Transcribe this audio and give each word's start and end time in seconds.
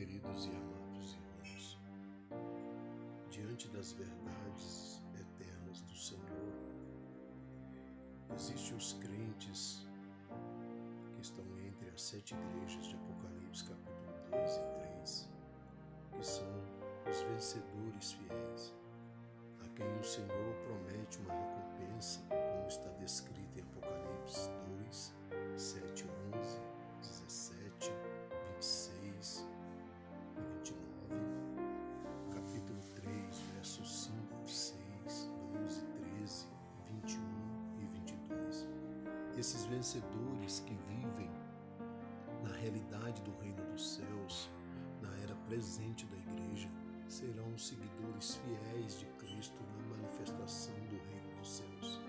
Queridos 0.00 0.46
e 0.46 0.48
amados 0.48 1.12
irmãos, 1.12 1.78
diante 3.28 3.68
das 3.68 3.92
verdades 3.92 5.02
eternas 5.14 5.82
do 5.82 5.94
Senhor, 5.94 6.54
existem 8.34 8.78
os 8.78 8.94
crentes 8.94 9.86
que 11.14 11.20
estão 11.20 11.44
entre 11.58 11.90
as 11.90 12.00
sete 12.00 12.34
igrejas 12.34 12.86
de 12.86 12.94
Apocalipse, 12.94 13.64
capítulo 13.64 14.14
2 14.30 14.56
e 14.56 14.62
3, 14.94 15.28
que 16.16 16.26
são 16.26 16.48
os 17.06 17.20
vencedores 17.20 18.12
fiéis, 18.12 18.72
a 19.62 19.68
quem 19.76 19.98
o 19.98 20.02
Senhor 20.02 20.54
promete 20.64 21.18
uma 21.18 21.34
recompensa, 21.34 22.20
como 22.30 22.66
está 22.66 22.88
descrito 22.92 23.58
em 23.58 23.62
Apocalipse 23.64 24.48
2, 24.48 24.69
Esses 39.36 39.64
vencedores 39.64 40.60
que 40.60 40.74
vivem 40.74 41.30
na 42.42 42.52
realidade 42.56 43.22
do 43.22 43.30
reino 43.38 43.64
dos 43.70 43.94
céus, 43.94 44.50
na 45.00 45.14
era 45.18 45.34
presente 45.46 46.04
da 46.06 46.16
igreja, 46.16 46.68
serão 47.08 47.56
seguidores 47.56 48.36
fiéis 48.36 48.98
de 48.98 49.06
Cristo 49.18 49.58
na 49.76 49.96
manifestação 49.96 50.74
do 50.74 50.96
reino 51.08 51.38
dos 51.38 51.56
céus. 51.56 52.00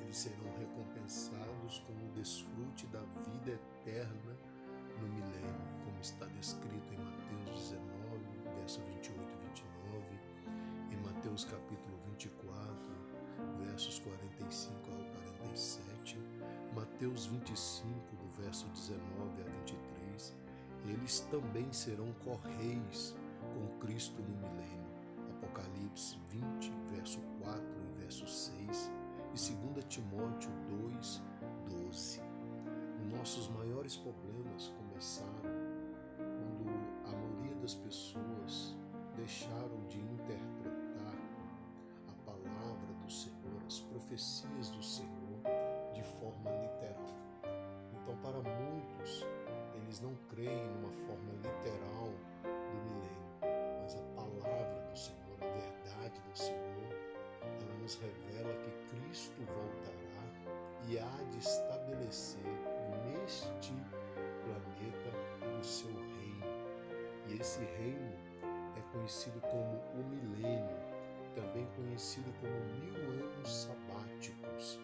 Eles 0.00 0.16
serão 0.16 0.50
recompensados 0.58 1.80
com 1.80 1.92
o 1.92 2.12
desfrute 2.14 2.86
da 2.86 3.00
vida 3.00 3.50
eterna 3.50 4.36
no 5.00 5.08
milênio, 5.08 5.84
como 5.84 6.00
está 6.00 6.26
descrito 6.26 6.94
em 6.94 6.98
Mateus 6.98 7.70
19, 7.70 7.88
verso 8.58 8.80
28 8.80 9.20
e 9.20 9.46
29, 9.48 10.20
em 10.92 10.96
Mateus 10.98 11.44
capítulo 11.44 11.98
24, 12.06 12.74
versos 13.66 13.98
45 13.98 14.90
ao 14.90 15.04
47, 15.42 15.93
Mateus 16.74 17.24
25, 17.26 18.16
do 18.16 18.42
verso 18.42 18.66
19 18.66 19.40
a 19.40 19.44
23, 19.44 20.36
eles 20.86 21.20
também 21.30 21.72
serão 21.72 22.12
correis 22.24 23.16
com 23.54 23.78
Cristo 23.78 24.20
no 24.20 24.36
milênio. 24.36 24.84
Apocalipse 25.30 26.18
20, 26.28 26.72
verso 26.94 27.20
4 27.40 27.62
e 27.62 28.00
verso 28.00 28.26
6 28.26 28.92
e 29.34 29.54
2 29.72 29.84
Timóteo 29.86 30.50
2, 30.92 31.22
12. 31.70 32.20
Nossos 33.16 33.48
maiores 33.48 33.96
problemas 33.96 34.68
começaram 34.76 35.30
quando 36.18 36.68
a 37.06 37.12
maioria 37.12 37.56
das 37.62 37.76
pessoas 37.76 38.76
deixaram 39.16 39.86
de 39.88 40.00
interpretar 40.00 41.14
a 42.08 42.12
palavra 42.26 42.94
do 43.02 43.10
Senhor, 43.10 43.62
as 43.66 43.80
profecias 43.80 44.68
do 44.68 44.82
Senhor 44.82 45.23
eles 49.94 50.00
não 50.00 50.14
creem 50.28 50.66
numa 50.70 50.90
forma 50.90 51.32
literal 51.34 52.10
do 52.42 52.82
milênio, 52.82 53.78
mas 53.80 53.94
a 53.94 54.02
palavra 54.16 54.90
do 54.90 54.98
Senhor, 54.98 55.38
a 55.40 55.46
verdade 55.46 56.20
do 56.20 56.36
Senhor, 56.36 56.96
ela 57.60 57.74
nos 57.80 57.94
revela 58.00 58.52
que 58.54 58.96
Cristo 58.96 59.40
voltará 59.46 60.64
e 60.88 60.98
há 60.98 61.30
de 61.30 61.38
estabelecer 61.38 62.42
neste 63.06 63.72
planeta 64.42 65.60
o 65.60 65.64
seu 65.64 65.92
reino. 65.92 66.44
E 67.28 67.40
esse 67.40 67.60
reino 67.60 68.12
é 68.76 68.80
conhecido 68.92 69.40
como 69.42 69.80
o 69.94 70.08
milênio, 70.08 70.76
também 71.36 71.68
conhecido 71.76 72.32
como 72.40 72.52
mil 72.80 72.96
anos 73.24 73.48
sabáticos, 73.48 74.80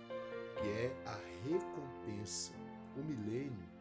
que 0.54 0.68
é 0.68 0.92
a 1.04 1.18
recompensa. 1.48 2.52
O 2.96 3.02
milênio 3.02 3.79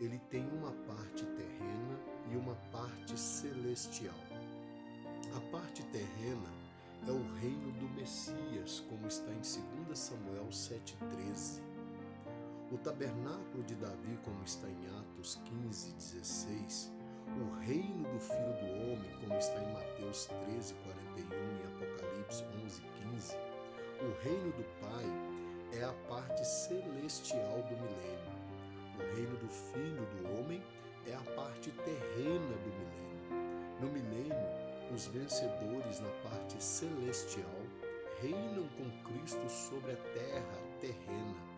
ele 0.00 0.18
tem 0.30 0.48
uma 0.48 0.72
parte 0.86 1.26
terrena 1.26 2.00
e 2.32 2.36
uma 2.36 2.54
parte 2.72 3.18
celestial. 3.18 4.14
A 5.36 5.40
parte 5.52 5.84
terrena 5.84 6.48
é 7.06 7.10
o 7.10 7.22
reino 7.34 7.70
do 7.72 7.88
Messias, 7.90 8.80
como 8.88 9.06
está 9.06 9.30
em 9.30 9.84
2 9.84 9.98
Samuel 9.98 10.48
7,13. 10.48 11.60
O 12.72 12.78
tabernáculo 12.78 13.62
de 13.64 13.74
Davi, 13.74 14.18
como 14.24 14.42
está 14.42 14.68
em 14.68 14.86
Atos 15.00 15.38
15, 15.44 15.92
16. 15.92 16.92
O 17.28 17.60
reino 17.60 18.04
do 18.10 18.20
Filho 18.20 18.54
do 18.58 18.92
Homem, 18.92 19.10
como 19.20 19.38
está 19.38 19.60
em 19.62 19.72
Mateus 19.72 20.26
13, 20.46 20.74
41 21.14 21.26
e 21.26 21.84
Apocalipse 21.84 22.44
11, 22.64 22.82
15. 23.12 23.36
O 24.00 24.22
reino 24.22 24.52
do 24.52 24.64
Pai 24.80 25.78
é 25.78 25.84
a 25.84 25.92
parte 26.08 26.44
celestial 26.46 27.62
do 27.68 27.76
milênio. 27.76 28.39
O 29.00 29.16
reino 29.16 29.36
do 29.38 29.48
Filho 29.48 30.06
do 30.06 30.38
Homem 30.38 30.62
é 31.06 31.14
a 31.14 31.34
parte 31.34 31.70
terrena 31.70 32.54
do 32.58 32.70
milênio. 32.70 33.80
No 33.80 33.88
milênio, 33.88 34.36
os 34.94 35.06
vencedores 35.06 36.00
na 36.00 36.10
parte 36.28 36.62
celestial 36.62 37.62
reinam 38.20 38.68
com 38.76 39.10
Cristo 39.10 39.48
sobre 39.48 39.92
a 39.92 39.96
terra 39.96 40.58
terrena. 40.80 41.50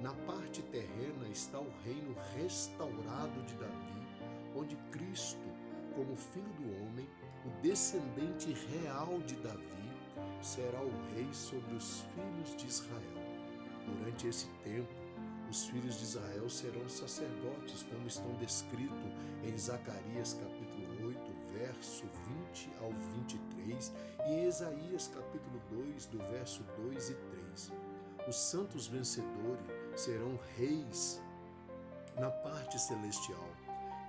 Na 0.00 0.12
parte 0.12 0.62
terrena 0.62 1.28
está 1.28 1.58
o 1.58 1.72
reino 1.84 2.14
restaurado 2.36 3.42
de 3.42 3.54
Davi, 3.54 4.06
onde 4.54 4.76
Cristo, 4.92 5.42
como 5.94 6.14
Filho 6.14 6.52
do 6.60 6.84
Homem, 6.84 7.08
o 7.44 7.50
descendente 7.62 8.52
real 8.52 9.18
de 9.26 9.34
Davi, 9.36 9.90
será 10.40 10.80
o 10.80 10.92
rei 11.14 11.28
sobre 11.32 11.74
os 11.74 12.02
filhos 12.14 12.56
de 12.56 12.66
Israel. 12.68 13.26
Durante 13.86 14.28
esse 14.28 14.46
tempo, 14.62 15.05
os 15.48 15.66
filhos 15.66 15.98
de 15.98 16.04
Israel 16.04 16.48
serão 16.48 16.88
sacerdotes, 16.88 17.82
como 17.84 18.06
estão 18.06 18.32
descritos 18.34 19.12
em 19.44 19.56
Zacarias 19.56 20.34
capítulo 20.34 21.06
8, 21.08 21.18
verso 21.52 22.04
20 22.52 22.70
ao 22.80 22.90
23 22.90 23.92
e 24.26 24.30
em 24.30 24.48
Isaías 24.48 25.08
capítulo 25.08 25.60
2, 25.70 26.06
do 26.06 26.18
verso 26.30 26.62
2 26.76 27.10
e 27.10 27.14
3. 27.14 27.72
Os 28.28 28.36
santos 28.36 28.88
vencedores 28.88 29.66
serão 29.94 30.38
reis 30.56 31.22
na 32.18 32.30
parte 32.30 32.78
celestial 32.78 33.48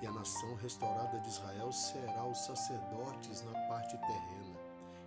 e 0.02 0.08
a 0.08 0.12
nação 0.12 0.56
restaurada 0.56 1.20
de 1.20 1.28
Israel 1.28 1.72
será 1.72 2.26
os 2.26 2.40
sacerdotes 2.46 3.44
na 3.44 3.54
parte 3.68 3.98
terrena, 3.98 4.58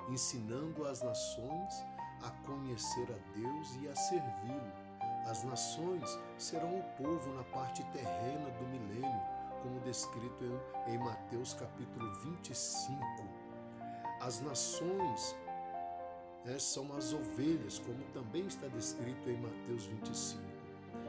ensinando 0.08 0.86
as 0.86 1.02
nações 1.02 1.84
a 2.22 2.30
conhecer 2.46 3.08
a 3.10 3.38
Deus 3.38 3.76
e 3.80 3.88
a 3.88 3.96
servi-lo 3.96 4.72
as 5.26 5.44
nações 5.44 6.18
serão 6.36 6.78
o 6.78 6.82
povo 6.96 7.32
na 7.34 7.44
parte 7.44 7.84
terrena 7.92 8.50
do 8.50 8.64
milênio, 8.66 9.20
como 9.62 9.80
descrito 9.80 10.60
em 10.86 10.98
Mateus 10.98 11.54
capítulo 11.54 12.12
25. 12.20 13.00
As 14.20 14.40
nações 14.40 15.36
né, 16.44 16.58
são 16.58 16.92
as 16.96 17.12
ovelhas, 17.12 17.78
como 17.78 18.02
também 18.12 18.46
está 18.46 18.66
descrito 18.68 19.28
em 19.28 19.40
Mateus 19.40 19.84
25. 19.86 20.42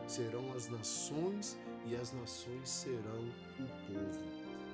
Serão 0.08 0.52
as 0.54 0.68
nações 0.68 1.58
e 1.86 1.96
as 1.96 2.12
nações 2.12 2.70
serão 2.70 3.24
o 3.60 3.66
povo. 3.88 4.20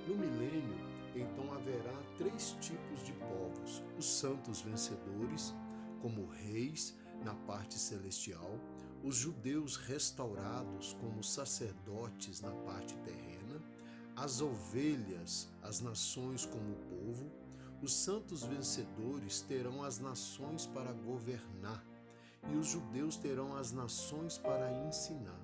No 0.07 0.15
milênio, 0.15 0.75
então 1.15 1.53
haverá 1.53 1.93
três 2.17 2.55
tipos 2.59 3.03
de 3.03 3.13
povos: 3.13 3.83
os 3.97 4.05
santos 4.05 4.61
vencedores, 4.61 5.53
como 6.01 6.25
reis 6.27 6.95
na 7.23 7.33
parte 7.33 7.75
celestial, 7.75 8.59
os 9.03 9.15
judeus 9.15 9.77
restaurados 9.77 10.93
como 10.99 11.23
sacerdotes 11.23 12.41
na 12.41 12.51
parte 12.51 12.95
terrena, 12.97 13.61
as 14.15 14.41
ovelhas, 14.41 15.47
as 15.61 15.79
nações 15.79 16.45
como 16.45 16.75
povo, 16.89 17.31
os 17.81 17.93
santos 17.93 18.43
vencedores 18.43 19.41
terão 19.41 19.83
as 19.83 19.99
nações 19.99 20.65
para 20.65 20.91
governar, 20.91 21.83
e 22.51 22.55
os 22.55 22.67
judeus 22.67 23.17
terão 23.17 23.55
as 23.55 23.71
nações 23.71 24.37
para 24.37 24.71
ensinar. 24.87 25.39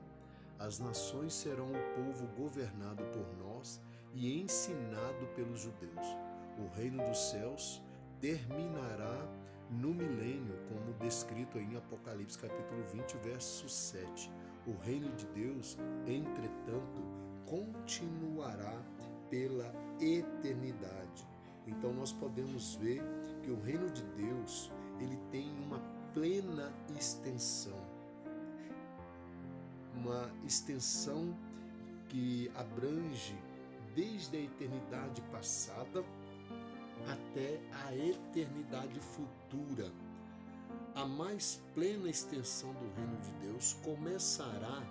As 0.58 0.80
nações 0.80 1.34
serão 1.34 1.68
o 1.72 1.96
povo 1.96 2.26
governado 2.36 3.04
por 3.06 3.38
nós 3.38 3.80
e 4.14 4.42
ensinado 4.42 5.28
pelos 5.36 5.60
judeus. 5.60 6.08
O 6.58 6.76
reino 6.76 7.04
dos 7.08 7.18
céus 7.30 7.82
terminará 8.20 9.28
no 9.80 9.94
milênio, 9.94 10.56
como 10.68 10.94
descrito 11.00 11.58
em 11.58 11.76
Apocalipse 11.76 12.38
capítulo 12.38 12.84
20, 12.92 13.18
verso 13.18 13.68
7. 13.68 14.32
O 14.68 14.74
reino 14.84 15.10
de 15.16 15.26
Deus, 15.28 15.78
entretanto, 16.06 17.02
continuará 17.46 18.82
pela 19.30 19.74
eternidade. 20.00 21.28
Então 21.66 21.94
nós 21.94 22.12
podemos 22.12 22.76
ver 22.76 23.02
que 23.42 23.52
o 23.52 23.60
reino 23.62 23.90
de 23.90 24.04
Deus, 24.04 24.72
ele 25.00 25.18
tem 25.32 25.52
uma 25.66 25.80
plena 26.14 26.72
extensão. 26.96 27.80
Uma 29.96 30.30
extensão 30.46 31.36
que 32.10 32.52
abrange 32.56 33.36
desde 33.96 34.38
a 34.38 34.42
eternidade 34.42 35.22
passada 35.24 36.04
até 37.08 37.60
a 37.86 37.96
eternidade 37.96 39.00
futura. 39.00 39.92
A 40.96 41.06
mais 41.06 41.62
plena 41.74 42.10
extensão 42.10 42.72
do 42.74 42.94
reino 42.96 43.18
de 43.22 43.32
Deus 43.48 43.74
começará 43.84 44.82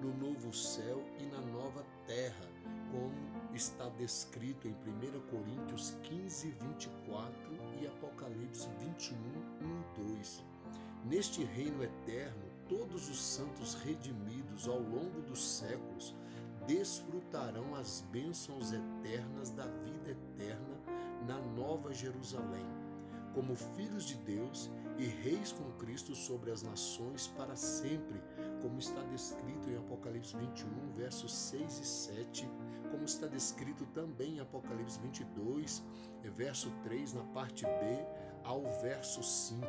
no 0.00 0.14
novo 0.16 0.52
céu 0.52 1.02
e 1.18 1.24
na 1.26 1.40
nova 1.40 1.84
terra, 2.06 2.46
como 2.92 3.54
está 3.54 3.88
descrito 3.90 4.68
em 4.68 4.72
1 4.72 5.20
Coríntios 5.28 5.96
15, 6.04 6.50
24 6.50 7.34
e 7.80 7.86
Apocalipse 7.86 8.68
21, 8.80 9.16
1 9.16 10.02
e 10.06 10.14
2. 10.14 10.44
Neste 11.04 11.42
reino 11.44 11.82
eterno, 11.82 12.44
todos 12.68 13.08
os 13.08 13.20
santos 13.20 13.74
redimidos 13.74 14.68
ao 14.68 14.78
longo 14.78 15.20
dos 15.22 15.44
séculos 15.44 16.14
desfrutarão 16.66 17.74
as 17.74 18.04
bênçãos 18.12 18.72
eternas 18.72 19.50
da 19.50 19.66
vida 19.66 20.10
eterna 20.10 20.78
na 21.26 21.38
Nova 21.38 21.92
Jerusalém, 21.92 22.66
como 23.34 23.54
filhos 23.54 24.04
de 24.04 24.16
Deus 24.16 24.70
e 24.98 25.06
reis 25.06 25.52
com 25.52 25.70
Cristo 25.72 26.14
sobre 26.14 26.50
as 26.50 26.62
nações 26.62 27.28
para 27.28 27.54
sempre, 27.54 28.20
como 28.60 28.78
está 28.78 29.00
descrito 29.04 29.70
em 29.70 29.76
Apocalipse 29.76 30.36
21, 30.36 30.92
versos 30.96 31.32
6 31.32 31.78
e 31.78 31.86
7, 31.86 32.50
como 32.90 33.04
está 33.04 33.26
descrito 33.26 33.86
também 33.86 34.36
em 34.36 34.40
Apocalipse 34.40 34.98
22, 35.00 35.82
verso 36.34 36.70
3, 36.82 37.14
na 37.14 37.22
parte 37.24 37.64
B, 37.64 37.70
ao 38.44 38.62
verso 38.80 39.22
5. 39.22 39.64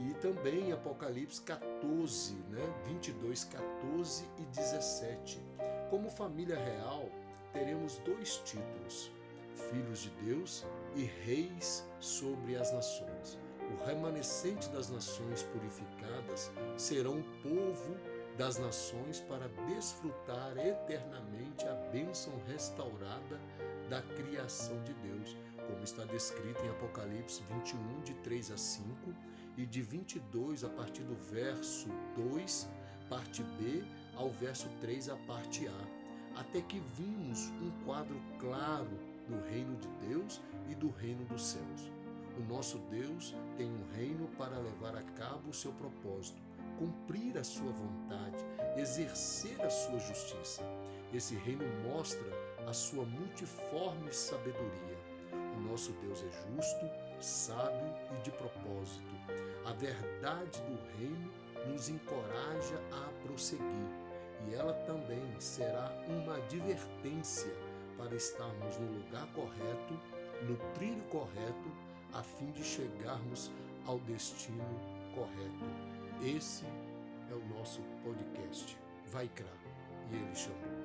E 0.00 0.12
também 0.14 0.70
em 0.70 0.72
Apocalipse 0.72 1.40
14, 1.42 2.34
né, 2.50 2.62
22, 2.86 3.44
14 3.44 4.24
e 4.38 4.42
17. 4.46 5.40
Como 5.88 6.10
família 6.10 6.58
real, 6.58 7.08
teremos 7.52 7.98
dois 7.98 8.38
títulos: 8.38 9.12
filhos 9.54 10.00
de 10.00 10.10
Deus 10.24 10.64
e 10.94 11.04
reis 11.04 11.84
sobre 12.00 12.56
as 12.56 12.72
nações. 12.72 13.38
O 13.72 13.84
remanescente 13.86 14.68
das 14.68 14.90
nações 14.90 15.42
purificadas 15.42 16.50
serão 16.76 17.18
o 17.18 17.24
povo 17.42 17.96
das 18.36 18.58
nações 18.58 19.20
para 19.20 19.48
desfrutar 19.68 20.56
eternamente 20.58 21.64
a 21.66 21.74
bênção 21.90 22.32
restaurada 22.48 23.40
da 23.88 24.02
criação 24.02 24.82
de 24.82 24.92
Deus, 24.94 25.36
como 25.66 25.82
está 25.82 26.04
descrito 26.04 26.64
em 26.64 26.68
Apocalipse 26.70 27.42
21, 27.50 28.00
de 28.02 28.14
3 28.14 28.50
a 28.50 28.56
5, 28.56 29.14
e 29.56 29.64
de 29.64 29.82
22 29.82 30.64
a 30.64 30.68
partir 30.68 31.02
do 31.02 31.14
verso 31.14 31.88
2, 32.16 32.68
parte 33.08 33.42
B, 33.42 33.84
ao 34.16 34.30
verso 34.30 34.68
3, 34.80 35.10
a 35.10 35.16
parte 35.16 35.68
A, 35.68 36.40
até 36.40 36.60
que 36.60 36.80
vimos 36.96 37.50
um 37.62 37.70
quadro 37.84 38.20
claro 38.40 39.13
do 39.28 39.40
reino 39.48 39.76
de 39.76 39.88
Deus 40.08 40.40
e 40.68 40.74
do 40.74 40.90
reino 40.90 41.24
dos 41.26 41.44
céus. 41.44 41.90
O 42.38 42.42
nosso 42.52 42.78
Deus 42.90 43.34
tem 43.56 43.70
um 43.70 43.84
reino 43.94 44.28
para 44.36 44.58
levar 44.58 44.96
a 44.96 45.02
cabo 45.02 45.50
o 45.50 45.54
seu 45.54 45.72
propósito, 45.72 46.40
cumprir 46.78 47.38
a 47.38 47.44
sua 47.44 47.70
vontade, 47.70 48.44
exercer 48.76 49.60
a 49.62 49.70
sua 49.70 49.98
justiça. 50.00 50.62
Esse 51.12 51.36
reino 51.36 51.64
mostra 51.88 52.26
a 52.66 52.72
sua 52.72 53.04
multiforme 53.04 54.12
sabedoria. 54.12 54.98
O 55.56 55.60
nosso 55.70 55.92
Deus 55.92 56.24
é 56.24 56.56
justo, 56.56 56.90
sábio 57.20 57.94
e 58.18 58.22
de 58.22 58.30
propósito. 58.32 59.14
A 59.64 59.72
verdade 59.72 60.60
do 60.62 60.98
reino 60.98 61.30
nos 61.68 61.88
encoraja 61.88 62.80
a 62.92 63.26
prosseguir 63.26 64.04
e 64.48 64.54
ela 64.54 64.74
também 64.86 65.22
será 65.38 65.90
uma 66.08 66.36
advertência 66.36 67.52
para 68.04 68.16
estarmos 68.16 68.78
no 68.78 68.98
lugar 68.98 69.26
correto, 69.28 69.94
no 70.42 70.56
trilho 70.74 71.02
correto, 71.04 71.72
a 72.12 72.22
fim 72.22 72.50
de 72.52 72.62
chegarmos 72.62 73.50
ao 73.86 73.98
destino 74.00 74.62
correto. 75.14 75.64
Esse 76.22 76.64
é 77.30 77.34
o 77.34 77.58
nosso 77.58 77.80
podcast. 78.04 78.76
Vai 79.10 79.28
Crá. 79.28 79.46
E 80.12 80.16
ele 80.16 80.34
chamou. 80.34 80.83